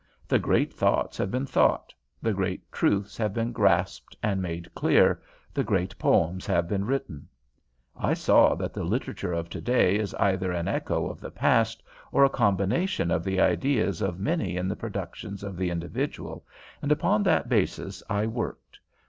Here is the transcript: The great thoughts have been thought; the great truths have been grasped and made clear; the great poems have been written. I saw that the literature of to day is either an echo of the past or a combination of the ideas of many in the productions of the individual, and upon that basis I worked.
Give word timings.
The 0.27 0.39
great 0.39 0.73
thoughts 0.73 1.15
have 1.19 1.29
been 1.29 1.45
thought; 1.45 1.93
the 2.23 2.33
great 2.33 2.71
truths 2.71 3.17
have 3.17 3.35
been 3.35 3.51
grasped 3.51 4.17
and 4.23 4.41
made 4.41 4.73
clear; 4.73 5.21
the 5.53 5.63
great 5.63 5.95
poems 5.99 6.47
have 6.47 6.67
been 6.67 6.85
written. 6.85 7.27
I 7.95 8.15
saw 8.15 8.55
that 8.55 8.73
the 8.73 8.83
literature 8.83 9.31
of 9.31 9.47
to 9.49 9.61
day 9.61 9.99
is 9.99 10.15
either 10.15 10.51
an 10.51 10.67
echo 10.67 11.05
of 11.05 11.21
the 11.21 11.29
past 11.29 11.83
or 12.11 12.23
a 12.25 12.29
combination 12.31 13.11
of 13.11 13.23
the 13.23 13.39
ideas 13.39 14.01
of 14.01 14.19
many 14.19 14.57
in 14.57 14.67
the 14.67 14.75
productions 14.75 15.43
of 15.43 15.55
the 15.55 15.69
individual, 15.69 16.47
and 16.81 16.91
upon 16.91 17.21
that 17.21 17.47
basis 17.47 18.01
I 18.09 18.25
worked. 18.25 18.79